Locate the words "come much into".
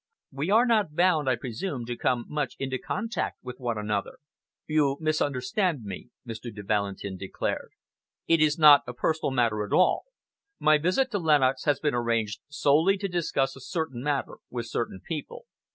1.95-2.79